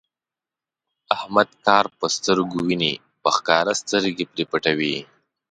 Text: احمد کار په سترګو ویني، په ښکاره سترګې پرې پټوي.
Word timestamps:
احمد 1.15 1.49
کار 1.65 1.85
په 1.97 2.05
سترګو 2.15 2.57
ویني، 2.67 2.93
په 3.21 3.29
ښکاره 3.35 3.73
سترګې 3.81 4.25
پرې 4.33 4.43
پټوي. 4.51 4.95